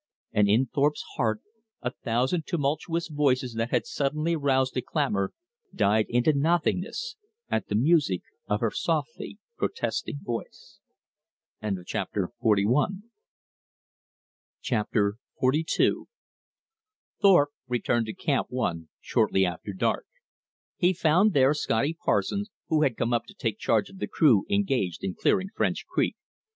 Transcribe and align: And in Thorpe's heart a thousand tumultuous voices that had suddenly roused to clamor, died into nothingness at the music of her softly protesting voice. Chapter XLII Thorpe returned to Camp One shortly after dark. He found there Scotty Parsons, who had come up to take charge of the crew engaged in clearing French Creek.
And 0.31 0.49
in 0.49 0.65
Thorpe's 0.65 1.03
heart 1.15 1.41
a 1.83 1.91
thousand 1.91 2.47
tumultuous 2.47 3.07
voices 3.07 3.53
that 3.53 3.69
had 3.69 3.85
suddenly 3.85 4.35
roused 4.35 4.73
to 4.73 4.81
clamor, 4.81 5.31
died 5.75 6.07
into 6.09 6.33
nothingness 6.33 7.17
at 7.51 7.67
the 7.67 7.75
music 7.75 8.23
of 8.47 8.61
her 8.61 8.71
softly 8.71 9.37
protesting 9.57 10.17
voice. 10.23 10.79
Chapter 11.85 12.31
XLII 15.39 15.91
Thorpe 17.21 17.51
returned 17.67 18.05
to 18.07 18.13
Camp 18.15 18.47
One 18.49 18.89
shortly 18.99 19.45
after 19.45 19.71
dark. 19.73 20.07
He 20.77 20.93
found 20.93 21.33
there 21.33 21.53
Scotty 21.53 21.95
Parsons, 22.03 22.49
who 22.69 22.81
had 22.81 22.97
come 22.97 23.13
up 23.13 23.25
to 23.27 23.35
take 23.35 23.59
charge 23.59 23.91
of 23.91 23.99
the 23.99 24.07
crew 24.07 24.45
engaged 24.49 25.03
in 25.03 25.13
clearing 25.13 25.49
French 25.55 25.85
Creek. 25.85 26.15